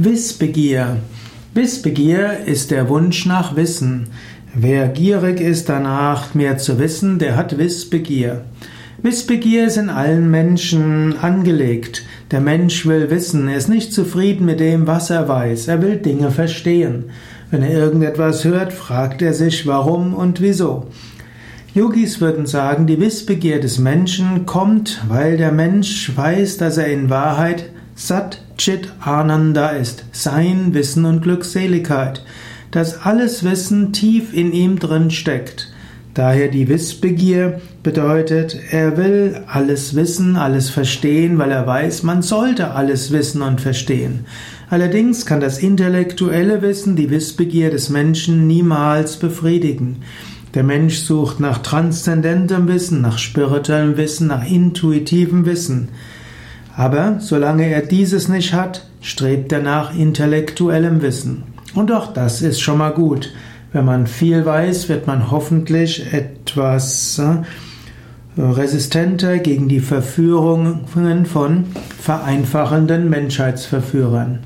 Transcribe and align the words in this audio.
Wissbegier. 0.00 0.98
Wissbegier 1.54 2.44
ist 2.46 2.70
der 2.70 2.88
Wunsch 2.88 3.26
nach 3.26 3.56
Wissen. 3.56 4.06
Wer 4.54 4.86
gierig 4.86 5.40
ist 5.40 5.68
danach, 5.68 6.34
mehr 6.34 6.56
zu 6.56 6.78
wissen, 6.78 7.18
der 7.18 7.34
hat 7.34 7.58
Wissbegier. 7.58 8.42
Wissbegier 9.02 9.66
ist 9.66 9.76
in 9.76 9.90
allen 9.90 10.30
Menschen 10.30 11.18
angelegt. 11.18 12.04
Der 12.30 12.40
Mensch 12.40 12.86
will 12.86 13.10
wissen, 13.10 13.48
er 13.48 13.56
ist 13.56 13.68
nicht 13.68 13.92
zufrieden 13.92 14.46
mit 14.46 14.60
dem, 14.60 14.86
was 14.86 15.10
er 15.10 15.26
weiß, 15.26 15.66
er 15.66 15.82
will 15.82 15.96
Dinge 15.96 16.30
verstehen. 16.30 17.06
Wenn 17.50 17.64
er 17.64 17.72
irgendetwas 17.72 18.44
hört, 18.44 18.72
fragt 18.72 19.20
er 19.20 19.32
sich, 19.32 19.66
warum 19.66 20.14
und 20.14 20.40
wieso. 20.40 20.86
Yogis 21.74 22.20
würden 22.20 22.46
sagen, 22.46 22.86
die 22.86 23.00
Wissbegier 23.00 23.58
des 23.60 23.80
Menschen 23.80 24.46
kommt, 24.46 25.02
weil 25.08 25.36
der 25.36 25.50
Mensch 25.50 26.16
weiß, 26.16 26.56
dass 26.58 26.78
er 26.78 26.86
in 26.86 27.10
Wahrheit 27.10 27.64
Sat 28.00 28.40
Chit 28.56 28.92
Ananda 29.00 29.70
ist, 29.70 30.04
sein 30.12 30.72
Wissen 30.72 31.04
und 31.04 31.20
Glückseligkeit, 31.20 32.24
dass 32.70 33.04
alles 33.04 33.42
Wissen 33.42 33.92
tief 33.92 34.32
in 34.32 34.52
ihm 34.52 34.78
drin 34.78 35.10
steckt. 35.10 35.72
Daher 36.14 36.46
die 36.46 36.68
Wissbegier 36.68 37.60
bedeutet, 37.82 38.56
er 38.70 38.96
will 38.96 39.42
alles 39.48 39.96
wissen, 39.96 40.36
alles 40.36 40.70
verstehen, 40.70 41.38
weil 41.38 41.50
er 41.50 41.66
weiß, 41.66 42.04
man 42.04 42.22
sollte 42.22 42.70
alles 42.70 43.10
wissen 43.10 43.42
und 43.42 43.60
verstehen. 43.60 44.26
Allerdings 44.70 45.26
kann 45.26 45.40
das 45.40 45.58
intellektuelle 45.58 46.62
Wissen 46.62 46.94
die 46.94 47.10
Wissbegier 47.10 47.70
des 47.70 47.88
Menschen 47.90 48.46
niemals 48.46 49.16
befriedigen. 49.16 49.96
Der 50.54 50.62
Mensch 50.62 50.98
sucht 50.98 51.40
nach 51.40 51.58
transzendentem 51.58 52.68
Wissen, 52.68 53.00
nach 53.00 53.18
spirituellem 53.18 53.96
Wissen, 53.96 54.28
nach 54.28 54.48
intuitivem 54.48 55.46
Wissen. 55.46 55.88
Aber 56.78 57.16
solange 57.18 57.66
er 57.66 57.82
dieses 57.82 58.28
nicht 58.28 58.54
hat, 58.54 58.86
strebt 59.00 59.50
er 59.50 59.60
nach 59.60 59.92
intellektuellem 59.98 61.02
Wissen. 61.02 61.42
Und 61.74 61.90
auch 61.90 62.12
das 62.12 62.40
ist 62.40 62.60
schon 62.60 62.78
mal 62.78 62.92
gut. 62.92 63.32
Wenn 63.72 63.84
man 63.84 64.06
viel 64.06 64.46
weiß, 64.46 64.88
wird 64.88 65.08
man 65.08 65.32
hoffentlich 65.32 66.12
etwas 66.12 67.18
äh, 67.18 68.40
resistenter 68.40 69.38
gegen 69.38 69.68
die 69.68 69.80
Verführungen 69.80 70.86
von 71.26 71.64
vereinfachenden 71.98 73.10
Menschheitsverführern. 73.10 74.38